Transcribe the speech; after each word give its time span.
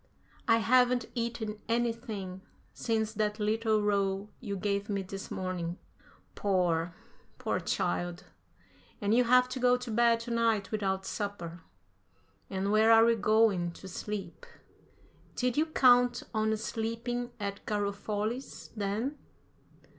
"I 0.47 0.57
haven't 0.57 1.05
eaten 1.13 1.59
anything 1.69 2.41
since 2.73 3.13
that 3.13 3.39
little 3.39 3.83
roll 3.83 4.31
you 4.39 4.57
gave 4.57 4.89
me 4.89 5.03
this 5.03 5.29
morning." 5.29 5.77
"Poor, 6.33 6.95
poor 7.37 7.59
child, 7.59 8.23
and 8.99 9.13
you'll 9.13 9.27
have 9.27 9.47
to 9.49 9.59
go 9.59 9.77
to 9.77 9.91
bed 9.91 10.19
to 10.21 10.31
night 10.31 10.71
without 10.71 11.05
supper. 11.05 11.61
And 12.49 12.71
where 12.71 12.91
are 12.91 13.05
we 13.05 13.13
going 13.13 13.73
to 13.73 13.87
sleep?" 13.87 14.47
"Did 15.35 15.55
you 15.55 15.67
count 15.67 16.23
on 16.33 16.57
sleeping 16.57 17.29
at 17.39 17.63
Garofoli's, 17.67 18.71
then?" 18.75 19.19